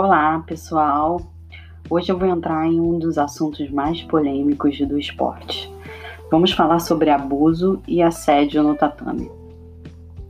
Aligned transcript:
Olá, 0.00 0.38
pessoal. 0.46 1.20
Hoje 1.90 2.12
eu 2.12 2.16
vou 2.16 2.28
entrar 2.28 2.68
em 2.68 2.80
um 2.80 3.00
dos 3.00 3.18
assuntos 3.18 3.68
mais 3.68 4.00
polêmicos 4.00 4.78
do 4.86 4.96
esporte. 4.96 5.68
Vamos 6.30 6.52
falar 6.52 6.78
sobre 6.78 7.10
abuso 7.10 7.82
e 7.84 8.00
assédio 8.00 8.62
no 8.62 8.76
tatame. 8.76 9.28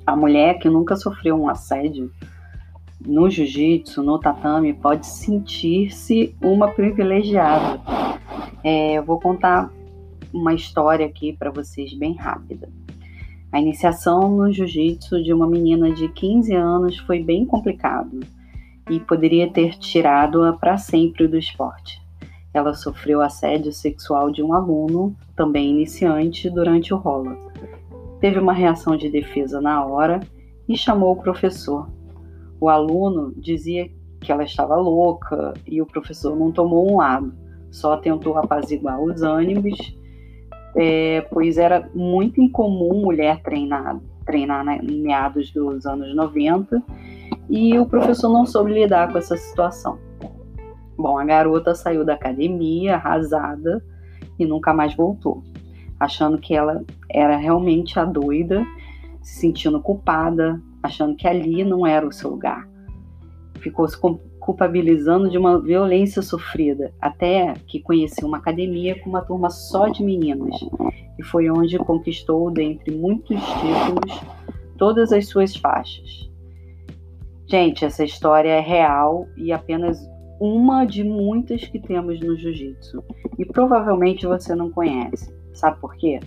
A 0.06 0.16
mulher 0.16 0.58
que 0.58 0.70
nunca 0.70 0.96
sofreu 0.96 1.38
um 1.38 1.50
assédio 1.50 2.10
no 3.06 3.28
jiu-jitsu, 3.28 4.02
no 4.02 4.18
tatame, 4.18 4.72
pode 4.72 5.06
sentir-se 5.06 6.34
uma 6.42 6.68
privilegiada. 6.68 7.78
É, 8.64 8.94
eu 8.94 9.04
vou 9.04 9.20
contar 9.20 9.70
uma 10.32 10.54
história 10.54 11.04
aqui 11.04 11.34
para 11.34 11.50
vocês 11.50 11.92
bem 11.92 12.14
rápida. 12.14 12.70
A 13.52 13.60
iniciação 13.60 14.34
no 14.34 14.50
jiu-jitsu 14.50 15.22
de 15.22 15.30
uma 15.30 15.46
menina 15.46 15.92
de 15.92 16.08
15 16.08 16.54
anos 16.54 16.96
foi 17.00 17.22
bem 17.22 17.44
complicado 17.44 18.18
e 18.88 19.00
poderia 19.00 19.50
ter 19.50 19.78
tirado-a 19.78 20.52
para 20.52 20.78
sempre 20.78 21.26
do 21.26 21.36
esporte. 21.36 22.00
Ela 22.52 22.74
sofreu 22.74 23.20
assédio 23.20 23.72
sexual 23.72 24.30
de 24.30 24.42
um 24.42 24.52
aluno, 24.52 25.14
também 25.36 25.70
iniciante, 25.70 26.48
durante 26.50 26.92
o 26.92 26.96
rola. 26.96 27.36
Teve 28.20 28.38
uma 28.38 28.52
reação 28.52 28.96
de 28.96 29.08
defesa 29.08 29.60
na 29.60 29.84
hora 29.84 30.20
e 30.68 30.76
chamou 30.76 31.12
o 31.12 31.22
professor. 31.22 31.88
O 32.60 32.68
aluno 32.68 33.32
dizia 33.36 33.88
que 34.20 34.32
ela 34.32 34.42
estava 34.42 34.74
louca 34.76 35.54
e 35.66 35.80
o 35.80 35.86
professor 35.86 36.36
não 36.36 36.50
tomou 36.50 36.90
um 36.90 36.96
lado, 36.96 37.32
só 37.70 37.96
tentou 37.96 38.36
apaziguar 38.36 39.00
os 39.00 39.22
ânimos 39.22 39.96
é, 40.74 41.22
pois 41.32 41.58
era 41.58 41.88
muito 41.94 42.40
incomum 42.40 43.02
mulher 43.02 43.42
treinar, 43.42 44.00
treinar 44.24 44.64
né, 44.64 44.78
em 44.82 45.00
meados 45.00 45.50
dos 45.50 45.86
anos 45.86 46.14
90 46.14 46.82
e 47.48 47.78
o 47.78 47.86
professor 47.86 48.30
não 48.32 48.44
soube 48.44 48.72
lidar 48.72 49.10
com 49.10 49.18
essa 49.18 49.36
situação. 49.36 49.98
Bom, 50.96 51.18
a 51.18 51.24
garota 51.24 51.74
saiu 51.74 52.04
da 52.04 52.14
academia 52.14 52.96
arrasada 52.96 53.82
e 54.38 54.44
nunca 54.44 54.74
mais 54.74 54.94
voltou, 54.94 55.42
achando 55.98 56.38
que 56.38 56.54
ela 56.54 56.84
era 57.08 57.36
realmente 57.36 57.98
a 57.98 58.04
doida, 58.04 58.64
se 59.22 59.40
sentindo 59.40 59.80
culpada, 59.80 60.60
achando 60.82 61.14
que 61.16 61.26
ali 61.26 61.64
não 61.64 61.86
era 61.86 62.06
o 62.06 62.12
seu 62.12 62.30
lugar. 62.30 62.68
Ficou 63.60 63.86
se 63.88 63.98
culpabilizando 64.38 65.28
de 65.28 65.38
uma 65.38 65.60
violência 65.60 66.22
sofrida, 66.22 66.92
até 67.00 67.54
que 67.66 67.80
conheci 67.80 68.24
uma 68.24 68.38
academia 68.38 68.98
com 69.00 69.10
uma 69.10 69.22
turma 69.22 69.50
só 69.50 69.88
de 69.88 70.02
meninas, 70.02 70.54
e 71.18 71.22
foi 71.22 71.50
onde 71.50 71.78
conquistou, 71.78 72.50
dentre 72.50 72.94
muitos 72.94 73.40
títulos, 73.40 74.20
todas 74.76 75.12
as 75.12 75.26
suas 75.28 75.56
faixas. 75.56 76.27
Gente, 77.48 77.84
essa 77.84 78.04
história 78.04 78.50
é 78.50 78.60
real 78.60 79.26
e 79.34 79.50
apenas 79.52 79.98
uma 80.38 80.84
de 80.84 81.02
muitas 81.02 81.64
que 81.64 81.78
temos 81.78 82.20
no 82.20 82.36
jiu-jitsu. 82.36 83.02
E 83.38 83.44
provavelmente 83.46 84.26
você 84.26 84.54
não 84.54 84.70
conhece. 84.70 85.34
Sabe 85.54 85.80
por 85.80 85.96
quê? 85.96 86.20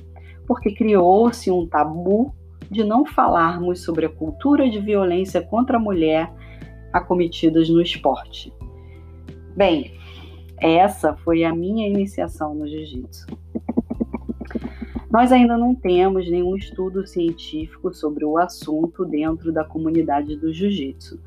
Porque 0.47 0.73
criou-se 0.73 1.51
um 1.51 1.67
tabu 1.67 2.33
de 2.71 2.83
não 2.83 3.05
falarmos 3.05 3.83
sobre 3.83 4.07
a 4.07 4.09
cultura 4.09 4.67
de 4.67 4.79
violência 4.79 5.41
contra 5.41 5.77
a 5.77 5.79
mulher 5.79 6.33
acometidas 6.91 7.69
no 7.69 7.81
esporte. 7.81 8.51
Bem, 9.55 9.93
essa 10.57 11.15
foi 11.17 11.43
a 11.43 11.53
minha 11.53 11.87
iniciação 11.87 12.55
no 12.55 12.67
jiu-jitsu. 12.67 13.27
Nós 15.11 15.29
ainda 15.29 15.57
não 15.57 15.75
temos 15.75 16.29
nenhum 16.31 16.55
estudo 16.55 17.05
científico 17.05 17.93
sobre 17.93 18.23
o 18.23 18.37
assunto 18.37 19.03
dentro 19.03 19.51
da 19.51 19.61
comunidade 19.61 20.37
do 20.37 20.53
jiu-jitsu, 20.53 21.19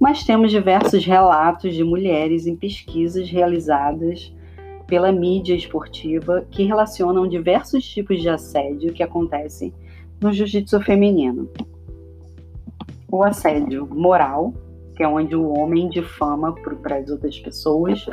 mas 0.00 0.24
temos 0.24 0.50
diversos 0.50 1.04
relatos 1.04 1.72
de 1.74 1.84
mulheres 1.84 2.48
em 2.48 2.56
pesquisas 2.56 3.30
realizadas 3.30 4.34
pela 4.88 5.12
mídia 5.12 5.54
esportiva 5.54 6.44
que 6.50 6.64
relacionam 6.64 7.28
diversos 7.28 7.84
tipos 7.88 8.20
de 8.20 8.28
assédio 8.28 8.92
que 8.92 9.04
acontecem 9.04 9.72
no 10.20 10.32
jiu-jitsu 10.32 10.80
feminino. 10.80 11.48
O 13.08 13.22
assédio 13.22 13.86
moral, 13.86 14.52
que 14.98 15.04
é 15.04 15.08
onde 15.08 15.36
o 15.36 15.56
homem 15.56 15.88
difama 15.88 16.52
para 16.82 16.96
as 16.96 17.08
outras 17.08 17.38
pessoas, 17.38 18.04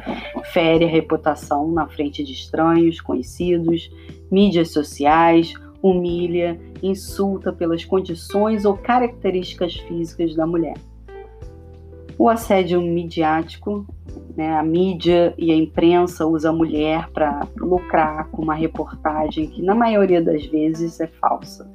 fere 0.54 0.86
a 0.86 0.88
reputação 0.88 1.72
na 1.72 1.88
frente 1.88 2.24
de 2.24 2.32
estranhos, 2.32 3.02
conhecidos, 3.02 3.90
mídias 4.32 4.70
sociais, 4.70 5.52
humilha, 5.82 6.60
insulta 6.84 7.52
pelas 7.52 7.84
condições 7.84 8.66
ou 8.66 8.78
características 8.78 9.74
físicas 9.74 10.36
da 10.36 10.46
mulher. 10.46 10.76
O 12.20 12.30
assédio 12.30 12.80
midiático, 12.80 13.84
né, 14.38 14.56
a 14.56 14.62
mídia 14.62 15.34
e 15.40 15.52
a 15.52 15.56
imprensa 15.56 16.28
usa 16.28 16.52
a 16.52 16.54
mulher 16.54 17.10
para 17.10 17.48
lucrar 17.58 18.30
com 18.30 18.44
uma 18.44 18.54
reportagem 18.54 19.48
que, 19.48 19.64
na 19.64 19.74
maioria 19.74 20.22
das 20.22 20.46
vezes, 20.46 21.00
é 21.00 21.08
falsa. 21.08 21.68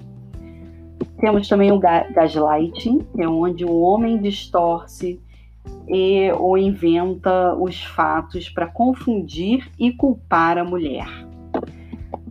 Temos 1.20 1.48
também 1.48 1.70
o 1.70 1.78
gaslighting, 1.78 3.00
que 3.14 3.22
é 3.22 3.28
onde 3.28 3.64
o 3.64 3.80
homem 3.80 4.18
distorce 4.18 5.20
e, 5.86 6.32
ou 6.32 6.56
inventa 6.56 7.54
os 7.54 7.82
fatos 7.82 8.48
para 8.48 8.66
confundir 8.66 9.70
e 9.78 9.92
culpar 9.92 10.56
a 10.56 10.64
mulher. 10.64 11.06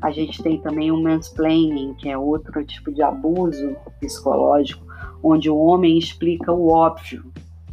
A 0.01 0.11
gente 0.11 0.41
tem 0.41 0.57
também 0.59 0.91
o 0.91 1.01
mansplaining, 1.01 1.94
que 1.95 2.09
é 2.09 2.17
outro 2.17 2.63
tipo 2.66 2.91
de 2.91 3.03
abuso 3.03 3.75
psicológico, 4.00 4.85
onde 5.21 5.50
o 5.50 5.57
homem 5.57 5.97
explica 5.97 6.51
o 6.51 6.69
óbvio, 6.69 7.25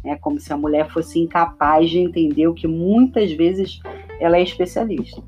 é 0.03 0.15
como 0.15 0.39
se 0.39 0.51
a 0.53 0.57
mulher 0.57 0.89
fosse 0.89 1.19
incapaz 1.19 1.89
de 1.89 1.99
entender 1.99 2.47
o 2.47 2.53
que 2.53 2.67
muitas 2.67 3.31
vezes 3.31 3.79
ela 4.19 4.37
é 4.37 4.43
especialista. 4.43 5.21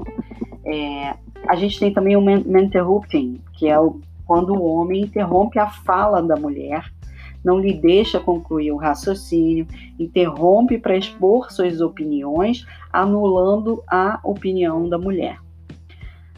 É, 0.65 1.15
a 1.47 1.55
gente 1.55 1.79
tem 1.79 1.93
também 1.93 2.15
o 2.15 2.29
interrupting, 2.29 3.41
que 3.53 3.67
é 3.67 3.79
o 3.79 3.99
quando 4.29 4.53
o 4.53 4.63
homem 4.63 5.01
interrompe 5.01 5.57
a 5.57 5.71
fala 5.71 6.21
da 6.21 6.35
mulher, 6.35 6.85
não 7.43 7.57
lhe 7.57 7.73
deixa 7.73 8.19
concluir 8.19 8.71
o 8.71 8.77
raciocínio, 8.77 9.65
interrompe 9.97 10.77
para 10.77 10.95
expor 10.95 11.51
suas 11.51 11.81
opiniões, 11.81 12.63
anulando 12.93 13.81
a 13.87 14.19
opinião 14.23 14.87
da 14.87 14.99
mulher. 14.99 15.39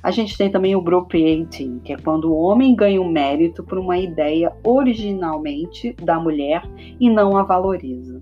A 0.02 0.10
gente 0.10 0.38
tem 0.38 0.50
também 0.50 0.74
o 0.74 0.80
appropriating, 0.80 1.80
que 1.80 1.92
é 1.92 1.98
quando 1.98 2.32
o 2.32 2.38
homem 2.38 2.74
ganha 2.74 3.02
o 3.02 3.04
um 3.04 3.12
mérito 3.12 3.62
por 3.62 3.78
uma 3.78 3.98
ideia 3.98 4.54
originalmente 4.64 5.92
da 6.02 6.18
mulher 6.18 6.64
e 6.98 7.10
não 7.10 7.36
a 7.36 7.44
valoriza. 7.44 8.22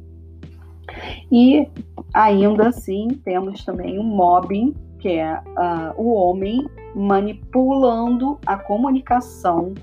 E 1.31 1.67
ainda 2.11 2.69
assim 2.69 3.09
temos 3.23 3.63
também 3.63 3.99
o 3.99 4.03
mobbing, 4.03 4.73
que 4.97 5.09
é 5.09 5.35
uh, 5.35 5.93
o 5.95 6.11
homem 6.11 6.67
manipulando 6.95 8.39
a 8.45 8.57
comunicação, 8.57 9.73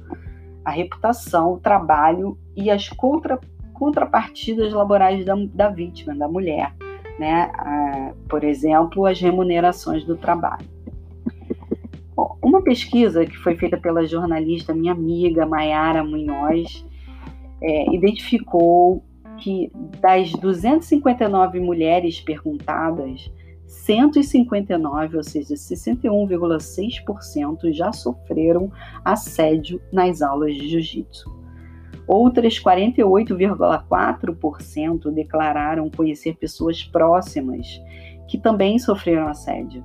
a 0.65 0.71
reputação, 0.71 1.55
o 1.55 1.61
trabalho 1.61 2.37
e 2.57 2.71
as 2.71 2.89
contra, 2.89 3.39
contrapartidas 3.73 4.73
laborais 4.73 5.25
da, 5.25 5.35
da 5.53 5.69
vítima, 5.69 6.15
da 6.15 6.29
mulher, 6.29 6.75
né? 7.19 7.51
Uh, 7.59 8.29
por 8.29 8.43
exemplo, 8.45 9.07
as 9.07 9.21
remunerações 9.21 10.05
do 10.05 10.17
trabalho. 10.17 10.67
Bom, 12.15 12.39
uma 12.43 12.63
pesquisa 12.63 13.27
que 13.27 13.37
foi 13.37 13.57
feita 13.57 13.77
pela 13.77 14.07
jornalista 14.07 14.73
minha 14.73 14.93
amiga 14.93 15.45
Mayara 15.45 16.03
Munhoz 16.03 16.85
é, 17.63 17.95
identificou 17.95 19.05
que 19.39 19.71
das 20.01 20.33
259 20.33 21.61
mulheres 21.61 22.21
perguntadas, 22.21 23.31
159, 23.67 25.17
ou 25.17 25.23
seja, 25.23 25.55
61,6% 25.55 27.73
já 27.73 27.91
sofreram 27.93 28.71
assédio 29.05 29.81
nas 29.93 30.23
aulas 30.23 30.55
de 30.55 30.69
jiu-jitsu. 30.69 31.35
Outras 32.07 32.61
48,4% 32.61 35.13
declararam 35.13 35.91
conhecer 35.91 36.37
pessoas 36.37 36.85
próximas 36.85 37.83
que 38.29 38.39
também 38.39 38.79
sofreram 38.79 39.27
assédio. 39.27 39.85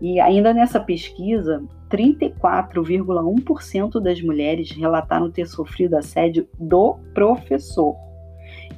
E 0.00 0.20
ainda 0.20 0.54
nessa 0.54 0.78
pesquisa, 0.80 1.62
34,1% 1.90 4.00
das 4.00 4.22
mulheres 4.22 4.70
relataram 4.70 5.28
ter 5.30 5.46
sofrido 5.46 5.96
assédio 5.96 6.48
do 6.58 6.96
professor 7.12 7.94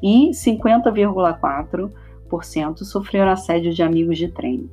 e 0.03 0.31
50,4% 0.31 1.93
sofreram 2.84 3.31
assédio 3.31 3.75
de 3.75 3.82
amigos 3.82 4.17
de 4.17 4.29
treino. 4.29 4.70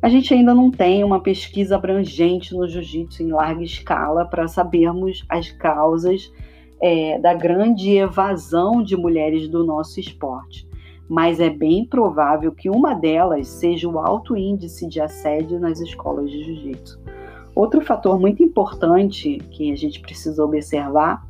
A 0.00 0.08
gente 0.08 0.32
ainda 0.32 0.54
não 0.54 0.70
tem 0.70 1.02
uma 1.02 1.20
pesquisa 1.20 1.74
abrangente 1.74 2.54
no 2.54 2.68
jiu-jitsu 2.68 3.22
em 3.22 3.32
larga 3.32 3.64
escala 3.64 4.24
para 4.24 4.46
sabermos 4.46 5.24
as 5.28 5.50
causas 5.50 6.32
é, 6.80 7.18
da 7.18 7.34
grande 7.34 7.96
evasão 7.96 8.82
de 8.82 8.96
mulheres 8.96 9.48
do 9.48 9.64
nosso 9.64 9.98
esporte, 9.98 10.68
mas 11.08 11.40
é 11.40 11.50
bem 11.50 11.84
provável 11.84 12.52
que 12.52 12.70
uma 12.70 12.94
delas 12.94 13.48
seja 13.48 13.88
o 13.88 13.98
alto 13.98 14.36
índice 14.36 14.86
de 14.86 15.00
assédio 15.00 15.58
nas 15.58 15.80
escolas 15.80 16.30
de 16.30 16.44
jiu-jitsu. 16.44 17.00
Outro 17.54 17.80
fator 17.80 18.20
muito 18.20 18.42
importante 18.42 19.38
que 19.50 19.72
a 19.72 19.76
gente 19.76 19.98
precisa 20.00 20.44
observar 20.44 21.25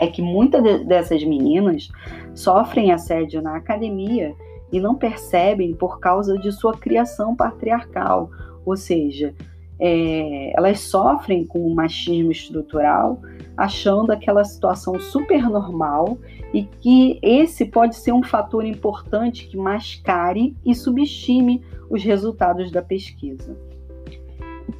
é 0.00 0.06
que 0.06 0.22
muitas 0.22 0.84
dessas 0.86 1.22
meninas 1.24 1.88
sofrem 2.34 2.92
assédio 2.92 3.42
na 3.42 3.56
academia 3.56 4.34
e 4.72 4.80
não 4.80 4.94
percebem 4.94 5.74
por 5.74 6.00
causa 6.00 6.38
de 6.38 6.50
sua 6.52 6.76
criação 6.76 7.34
patriarcal, 7.34 8.30
ou 8.64 8.76
seja, 8.76 9.34
é, 9.78 10.52
elas 10.56 10.80
sofrem 10.80 11.44
com 11.44 11.66
o 11.66 11.74
machismo 11.74 12.32
estrutural, 12.32 13.20
achando 13.56 14.10
aquela 14.10 14.44
situação 14.44 14.98
super 14.98 15.48
normal 15.48 16.18
e 16.52 16.64
que 16.64 17.18
esse 17.22 17.64
pode 17.66 17.96
ser 17.96 18.12
um 18.12 18.22
fator 18.22 18.64
importante 18.64 19.46
que 19.46 19.56
mascare 19.56 20.56
e 20.64 20.74
subestime 20.74 21.62
os 21.90 22.02
resultados 22.02 22.70
da 22.70 22.82
pesquisa. 22.82 23.56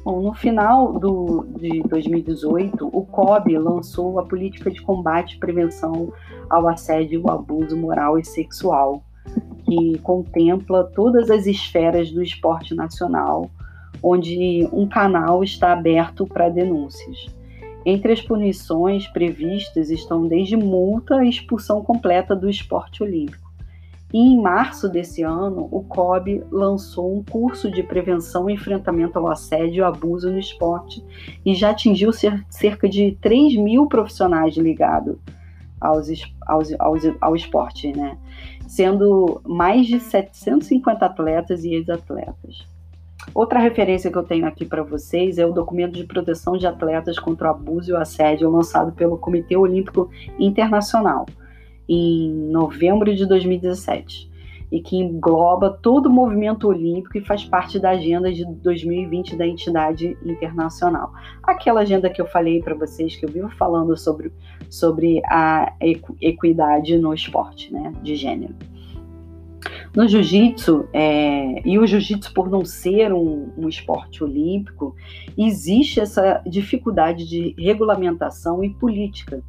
Bom, 0.03 0.21
no 0.21 0.33
final 0.33 0.99
do, 0.99 1.45
de 1.57 1.81
2018, 1.83 2.89
o 2.91 3.05
COB 3.05 3.57
lançou 3.57 4.19
a 4.19 4.25
Política 4.25 4.69
de 4.69 4.81
Combate 4.81 5.35
e 5.35 5.39
Prevenção 5.39 6.11
ao 6.49 6.67
Assédio 6.67 7.21
e 7.21 7.29
ao 7.29 7.39
Abuso 7.39 7.75
Moral 7.77 8.17
e 8.19 8.25
Sexual, 8.25 9.03
que 9.65 9.97
contempla 9.99 10.83
todas 10.83 11.29
as 11.29 11.45
esferas 11.45 12.11
do 12.11 12.21
esporte 12.21 12.73
nacional, 12.73 13.49
onde 14.01 14.67
um 14.71 14.87
canal 14.87 15.43
está 15.43 15.73
aberto 15.73 16.25
para 16.25 16.49
denúncias. 16.49 17.27
Entre 17.85 18.11
as 18.11 18.21
punições 18.21 19.07
previstas 19.07 19.89
estão 19.89 20.27
desde 20.27 20.57
multa 20.57 21.23
e 21.23 21.29
expulsão 21.29 21.81
completa 21.81 22.35
do 22.35 22.49
esporte 22.49 23.01
olímpico. 23.01 23.46
E 24.13 24.19
em 24.19 24.41
março 24.41 24.87
desse 24.87 25.21
ano, 25.21 25.67
o 25.69 25.83
COB 25.83 26.43
lançou 26.49 27.13
um 27.13 27.23
curso 27.23 27.69
de 27.69 27.83
prevenção 27.83 28.49
e 28.49 28.53
enfrentamento 28.53 29.19
ao 29.19 29.29
assédio 29.29 29.81
e 29.81 29.83
abuso 29.83 30.31
no 30.31 30.39
esporte 30.39 31.03
e 31.45 31.53
já 31.53 31.71
atingiu 31.71 32.11
cerca 32.49 32.87
de 32.87 33.17
3 33.21 33.57
mil 33.57 33.85
profissionais 33.87 34.55
ligados 34.55 35.17
aos, 35.79 36.07
aos, 36.45 36.73
aos, 36.79 37.01
ao 37.19 37.35
esporte, 37.35 37.91
né? 37.91 38.17
sendo 38.65 39.41
mais 39.45 39.85
de 39.85 39.99
750 39.99 41.05
atletas 41.05 41.65
e 41.65 41.73
ex-atletas. 41.73 42.65
Outra 43.33 43.59
referência 43.59 44.09
que 44.09 44.17
eu 44.17 44.23
tenho 44.23 44.45
aqui 44.45 44.63
para 44.63 44.83
vocês 44.83 45.37
é 45.37 45.45
o 45.45 45.51
documento 45.51 45.93
de 45.93 46.05
proteção 46.05 46.57
de 46.57 46.65
atletas 46.65 47.19
contra 47.19 47.49
o 47.49 47.51
abuso 47.51 47.91
e 47.91 47.93
o 47.93 47.97
assédio 47.97 48.49
lançado 48.49 48.93
pelo 48.93 49.17
Comitê 49.17 49.57
Olímpico 49.57 50.09
Internacional 50.39 51.25
em 51.87 52.31
novembro 52.49 53.15
de 53.15 53.25
2017 53.25 54.27
e 54.71 54.81
que 54.81 54.97
engloba 54.97 55.69
todo 55.81 56.07
o 56.07 56.11
movimento 56.11 56.67
olímpico 56.67 57.17
e 57.17 57.21
faz 57.21 57.45
parte 57.45 57.79
da 57.79 57.91
agenda 57.91 58.31
de 58.31 58.45
2020 58.45 59.35
da 59.35 59.47
entidade 59.47 60.17
internacional. 60.25 61.13
Aquela 61.41 61.81
agenda 61.81 62.09
que 62.09 62.21
eu 62.21 62.27
falei 62.27 62.61
para 62.61 62.75
vocês, 62.75 63.15
que 63.15 63.25
eu 63.25 63.29
vivo 63.29 63.49
falando 63.49 63.95
sobre, 63.95 64.31
sobre 64.69 65.21
a 65.25 65.73
equidade 66.21 66.97
no 66.97 67.13
esporte, 67.13 67.71
né, 67.71 67.93
de 68.03 68.15
gênero. 68.15 68.55
No 69.95 70.07
jiu-jitsu, 70.07 70.87
é, 70.93 71.67
e 71.67 71.79
o 71.79 71.87
jiu-jitsu 71.87 72.33
por 72.33 72.49
não 72.49 72.63
ser 72.63 73.11
um, 73.11 73.49
um, 73.57 73.67
esporte 73.67 74.23
olímpico, 74.23 74.95
existe 75.37 75.99
essa 75.99 76.41
dificuldade 76.45 77.27
de 77.27 77.55
regulamentação 77.57 78.63
e 78.63 78.69
política. 78.69 79.41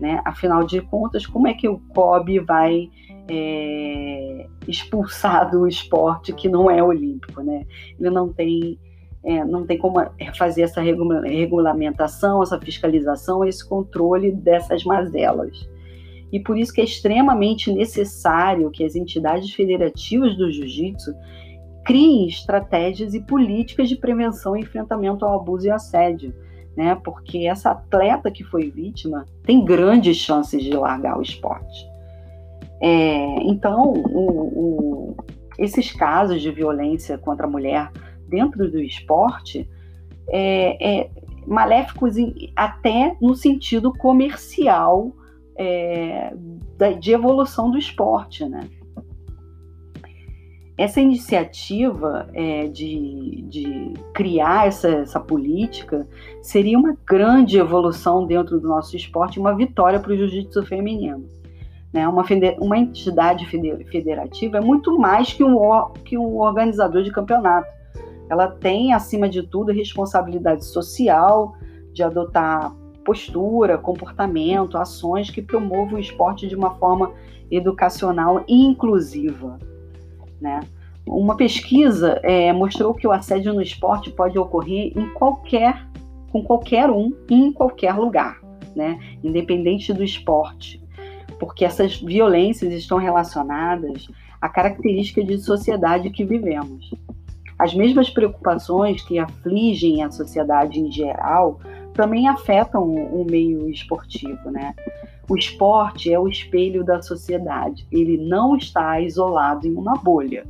Né? 0.00 0.20
Afinal 0.24 0.64
de 0.64 0.80
contas, 0.80 1.26
como 1.26 1.48
é 1.48 1.54
que 1.54 1.68
o 1.68 1.78
COB 1.94 2.40
vai 2.40 2.88
é, 3.28 4.46
expulsar 4.66 5.50
do 5.50 5.66
esporte 5.66 6.32
que 6.32 6.48
não 6.48 6.70
é 6.70 6.82
olímpico? 6.82 7.42
Né? 7.42 7.66
Ele 7.98 8.10
não 8.10 8.32
tem, 8.32 8.78
é, 9.24 9.44
não 9.44 9.66
tem 9.66 9.76
como 9.76 9.96
fazer 10.36 10.62
essa 10.62 10.80
regulamentação, 10.80 12.42
essa 12.42 12.60
fiscalização, 12.60 13.44
esse 13.44 13.68
controle 13.68 14.30
dessas 14.30 14.84
mazelas 14.84 15.68
e 16.32 16.38
por 16.38 16.58
isso 16.58 16.72
que 16.72 16.80
é 16.80 16.84
extremamente 16.84 17.72
necessário 17.72 18.70
que 18.70 18.84
as 18.84 18.94
entidades 18.94 19.52
federativas 19.52 20.36
do 20.36 20.50
jiu-jitsu 20.50 21.14
criem 21.84 22.26
estratégias 22.28 23.14
e 23.14 23.20
políticas 23.20 23.88
de 23.88 23.96
prevenção 23.96 24.56
e 24.56 24.60
enfrentamento 24.60 25.24
ao 25.24 25.40
abuso 25.40 25.66
e 25.66 25.70
assédio, 25.70 26.34
né? 26.78 26.94
Porque 26.94 27.38
essa 27.38 27.72
atleta 27.72 28.30
que 28.30 28.44
foi 28.44 28.70
vítima 28.70 29.26
tem 29.42 29.64
grandes 29.64 30.16
chances 30.16 30.62
de 30.62 30.70
largar 30.70 31.18
o 31.18 31.22
esporte. 31.22 31.84
É, 32.80 33.42
então, 33.42 33.92
o, 33.92 35.10
o, 35.10 35.16
esses 35.58 35.90
casos 35.90 36.40
de 36.40 36.52
violência 36.52 37.18
contra 37.18 37.48
a 37.48 37.50
mulher 37.50 37.90
dentro 38.28 38.70
do 38.70 38.78
esporte 38.80 39.68
é, 40.28 41.00
é 41.00 41.10
maléficos 41.44 42.14
até 42.54 43.16
no 43.20 43.34
sentido 43.34 43.92
comercial 43.92 45.10
é, 45.56 46.32
de 47.00 47.10
evolução 47.10 47.72
do 47.72 47.76
esporte, 47.76 48.44
né? 48.44 48.60
Essa 50.78 51.00
iniciativa 51.00 52.28
é, 52.32 52.68
de, 52.68 53.44
de, 53.48 53.94
criar 54.14 54.68
essa, 54.68 54.88
essa, 54.88 55.18
política 55.18 56.06
seria 56.40 56.78
uma 56.78 56.96
grande 57.04 57.58
evolução 57.58 58.24
dentro 58.24 58.60
do 58.60 58.68
nosso 58.68 58.96
esporte, 58.96 59.40
uma 59.40 59.56
vitória 59.56 59.98
para 59.98 60.12
o 60.12 60.16
jiu-jitsu 60.16 60.64
feminino. 60.64 61.26
Né? 61.92 62.06
Uma, 62.06 62.24
uma 62.60 62.78
entidade 62.78 63.44
federativa 63.46 64.58
é 64.58 64.60
muito 64.60 64.96
mais 64.96 65.32
que 65.32 65.42
um, 65.42 65.58
que 66.04 66.16
um 66.16 66.36
organizador 66.36 67.02
de 67.02 67.10
campeonato. 67.10 67.68
Ela 68.30 68.46
tem, 68.46 68.92
acima 68.92 69.28
de 69.28 69.42
tudo, 69.42 69.72
responsabilidade 69.72 70.64
social 70.64 71.56
de 71.92 72.04
adotar 72.04 72.72
postura, 73.04 73.76
comportamento, 73.76 74.78
ações 74.78 75.28
que 75.28 75.42
promovam 75.42 75.94
o 75.94 75.98
esporte 75.98 76.46
de 76.46 76.54
uma 76.54 76.74
forma 76.74 77.10
educacional 77.50 78.44
e 78.46 78.54
inclusiva. 78.64 79.58
Né? 80.40 80.60
Uma 81.06 81.36
pesquisa 81.36 82.20
é, 82.22 82.52
mostrou 82.52 82.94
que 82.94 83.06
o 83.06 83.12
assédio 83.12 83.54
no 83.54 83.62
esporte 83.62 84.10
pode 84.10 84.38
ocorrer 84.38 84.92
em 84.96 85.08
qualquer, 85.14 85.86
com 86.30 86.42
qualquer 86.42 86.90
um 86.90 87.12
em 87.30 87.52
qualquer 87.52 87.94
lugar, 87.94 88.38
né? 88.76 88.98
independente 89.22 89.92
do 89.92 90.04
esporte, 90.04 90.80
porque 91.38 91.64
essas 91.64 92.00
violências 92.00 92.72
estão 92.72 92.98
relacionadas 92.98 94.06
à 94.40 94.48
característica 94.48 95.24
de 95.24 95.38
sociedade 95.38 96.10
que 96.10 96.24
vivemos. 96.24 96.90
As 97.58 97.74
mesmas 97.74 98.08
preocupações 98.08 99.02
que 99.02 99.18
afligem 99.18 100.02
a 100.04 100.10
sociedade 100.10 100.78
em 100.78 100.92
geral 100.92 101.58
também 101.92 102.28
afetam 102.28 102.84
o 102.84 103.26
meio 103.28 103.68
esportivo, 103.68 104.50
né? 104.52 104.72
O 105.28 105.36
esporte 105.36 106.12
é 106.12 106.18
o 106.18 106.26
espelho 106.26 106.82
da 106.82 107.02
sociedade, 107.02 107.86
ele 107.92 108.16
não 108.16 108.56
está 108.56 109.00
isolado 109.00 109.66
em 109.66 109.74
uma 109.74 109.94
bolha. 109.94 110.46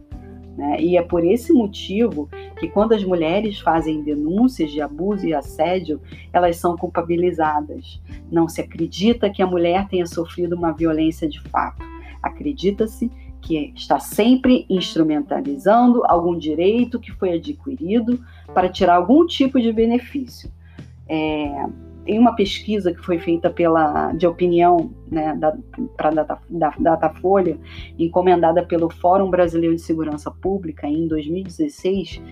Né? 0.57 0.81
E 0.81 0.97
é 0.97 1.03
por 1.03 1.25
esse 1.25 1.53
motivo 1.53 2.29
que, 2.59 2.69
quando 2.69 2.93
as 2.93 3.05
mulheres 3.05 3.61
fazem 3.61 4.03
denúncias 4.03 4.71
de 4.73 4.81
abuso 4.81 5.27
e 5.27 5.33
assédio, 5.33 6.01
elas 6.33 6.57
são 6.57 6.77
culpabilizadas. 6.77 8.01
Não 8.31 8.49
se 8.49 8.61
acredita 8.61 9.31
que 9.31 9.41
a 9.41 9.47
mulher 9.47 9.87
tenha 9.89 10.07
sofrido 10.07 10.57
uma 10.57 10.73
violência 10.73 11.29
de 11.29 11.41
fato. 11.43 11.85
Acredita-se 12.21 13.11
que 13.41 13.73
está 13.75 14.01
sempre 14.01 14.67
instrumentalizando 14.69 16.03
algum 16.05 16.37
direito 16.37 16.99
que 16.99 17.13
foi 17.13 17.35
adquirido 17.35 18.21
para 18.53 18.69
tirar 18.69 18.97
algum 18.97 19.25
tipo 19.25 19.61
de 19.61 19.73
benefício. 19.73 20.51
É, 21.09 21.67
tem 22.09 22.19
uma 22.19 22.35
pesquisa 22.35 22.91
que 22.91 23.05
foi 23.05 23.19
feita 23.19 23.51
pela 23.51 24.13
de 24.15 24.27
opinião 24.27 24.91
né, 25.11 25.39
para 25.95 26.09
a 26.09 26.13
Data, 26.15 26.39
da, 26.49 26.71
Datafolha, 26.79 27.59
encomendada 27.99 28.65
pelo 28.65 28.89
Fórum 28.89 29.29
Brasileiro 29.29 29.77
de 29.77 29.83
Segurança 29.83 30.31
Pública 30.31 30.87
em 30.87 31.07
2016, 31.07 32.23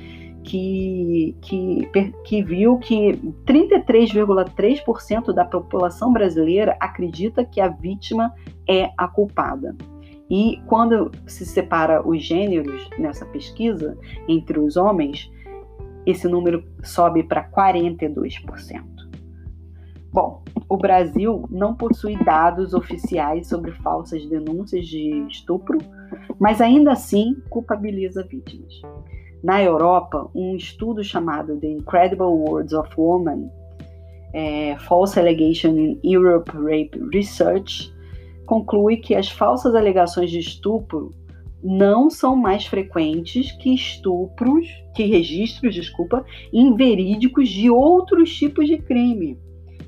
que, 0.43 1.37
que, 1.43 1.91
que 2.25 2.43
viu 2.43 2.79
que 2.79 3.21
33,3% 3.45 5.35
da 5.35 5.45
população 5.45 6.11
brasileira 6.11 6.75
acredita 6.81 7.45
que 7.45 7.61
a 7.61 7.69
vítima 7.69 8.33
é 8.67 8.89
a 8.97 9.07
culpada. 9.07 9.77
E 10.31 10.59
quando 10.67 11.13
se 11.27 11.45
separa 11.45 12.01
os 12.01 12.25
gêneros 12.25 12.89
nessa 12.99 13.27
pesquisa 13.27 13.95
entre 14.27 14.59
os 14.59 14.79
homens, 14.79 15.31
esse 16.07 16.27
número 16.27 16.65
sobe 16.83 17.23
para 17.23 17.47
42%. 17.51 18.96
Bom, 20.17 20.43
o 20.67 20.79
Brasil 20.79 21.45
não 21.51 21.75
possui 21.75 22.17
dados 22.25 22.73
oficiais 22.73 23.49
sobre 23.49 23.71
falsas 23.73 24.25
denúncias 24.25 24.87
de 24.87 25.11
estupro, 25.29 25.77
mas 26.41 26.63
ainda 26.63 26.93
assim 26.93 27.37
culpabiliza 27.51 28.23
vítimas. 28.23 28.81
Na 29.45 29.63
Europa, 29.63 30.31
um 30.35 30.57
estudo 30.57 31.05
chamado 31.05 31.61
The 31.61 31.67
Incredible 31.67 32.29
Words 32.29 32.73
of 32.73 32.89
Women, 32.97 33.51
é, 34.33 34.79
False 34.79 35.21
Allegation 35.21 35.73
in 35.73 36.01
Europe 36.03 36.51
Rape 36.51 36.99
Research, 37.13 37.95
conclui 38.47 38.97
que 38.97 39.15
as 39.15 39.31
falsas 39.31 39.75
alegações 39.75 40.31
de 40.31 40.39
estupro 40.39 41.11
não 41.63 42.09
são 42.09 42.35
mais 42.35 42.65
frequentes 42.65 43.53
que 43.53 43.75
estupros, 43.75 44.67
que 44.95 45.05
registros, 45.05 45.75
desculpa, 45.75 46.25
inverídicos 46.55 47.51
de 47.51 47.69
outros 47.69 48.35
tipos 48.35 48.67
de 48.67 48.79
crime. 48.79 49.45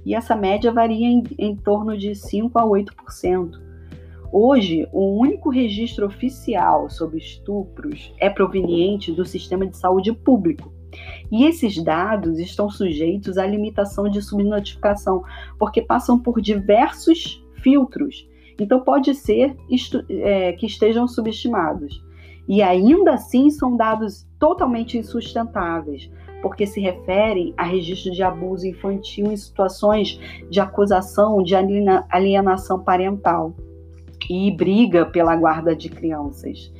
E 0.09 0.15
essa 0.15 0.35
média 0.35 0.73
varia 0.73 1.07
em, 1.07 1.23
em 1.38 1.55
torno 1.55 1.95
de 1.95 2.15
5 2.15 2.59
a 2.59 2.65
8%. 2.65 3.61
Hoje, 4.33 4.88
o 4.91 5.21
único 5.21 5.50
registro 5.50 6.07
oficial 6.07 6.88
sobre 6.88 7.19
estupros 7.19 8.15
é 8.19 8.31
proveniente 8.31 9.12
do 9.12 9.27
sistema 9.27 9.67
de 9.67 9.77
saúde 9.77 10.11
público. 10.15 10.73
E 11.31 11.45
esses 11.45 11.85
dados 11.85 12.38
estão 12.38 12.71
sujeitos 12.71 13.37
à 13.37 13.47
limitação 13.47 14.09
de 14.09 14.23
subnotificação, 14.23 15.23
porque 15.59 15.83
passam 15.83 16.19
por 16.19 16.41
diversos 16.41 17.45
filtros. 17.62 18.27
Então, 18.59 18.81
pode 18.81 19.15
ser 19.15 19.55
é, 20.09 20.55
que 20.55 20.65
estejam 20.65 21.07
subestimados. 21.07 22.03
E 22.49 22.62
ainda 22.62 23.12
assim 23.12 23.50
são 23.50 23.77
dados 23.77 24.27
totalmente 24.38 24.97
insustentáveis, 24.97 26.11
porque 26.42 26.66
se 26.66 26.80
referem 26.80 27.52
a 27.57 27.64
registro 27.64 28.12
de 28.12 28.23
abuso 28.23 28.66
infantil 28.66 29.33
em 29.33 29.37
situações 29.37 30.21
de 30.50 30.61
acusação 30.61 31.42
de 31.42 31.54
alienação 31.54 32.83
parental 32.83 33.54
e 34.28 34.50
briga 34.50 35.07
pela 35.07 35.35
guarda 35.37 35.75
de 35.75 35.88
crianças. 35.88 36.73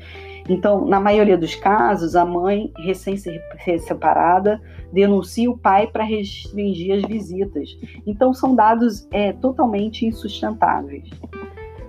Então, 0.49 0.87
na 0.87 0.99
maioria 0.99 1.37
dos 1.37 1.55
casos, 1.55 2.17
a 2.17 2.25
mãe, 2.25 2.73
recém-separada, 2.79 4.61
denuncia 4.91 5.51
o 5.51 5.59
pai 5.59 5.87
para 5.87 6.05
restringir 6.05 6.97
as 6.97 7.03
visitas. 7.03 7.77
Então, 8.07 8.33
são 8.33 8.55
dados 8.55 9.07
é, 9.11 9.33
totalmente 9.35 10.07
insustentáveis. 10.07 11.11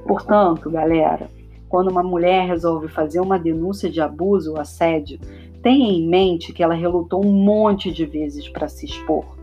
Portanto, 0.05 0.69
galera, 0.69 1.29
quando 1.69 1.89
uma 1.89 2.03
mulher 2.03 2.47
resolve 2.47 2.89
fazer 2.89 3.21
uma 3.21 3.39
denúncia 3.39 3.89
de 3.89 4.01
abuso 4.01 4.51
ou 4.51 4.59
assédio, 4.59 5.19
tenha 5.61 5.91
em 5.91 6.07
mente 6.07 6.53
que 6.53 6.63
ela 6.63 6.73
relutou 6.73 7.25
um 7.25 7.31
monte 7.31 7.91
de 7.91 8.05
vezes 8.05 8.47
para 8.49 8.67
se 8.67 8.85
expor. 8.85 9.37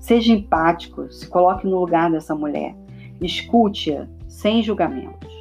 Seja 0.00 0.32
empático, 0.32 1.10
se 1.12 1.28
coloque 1.28 1.66
no 1.66 1.80
lugar 1.80 2.10
dessa 2.10 2.34
mulher. 2.34 2.74
Escute-a 3.20 4.06
sem 4.26 4.62
julgamentos. 4.62 5.37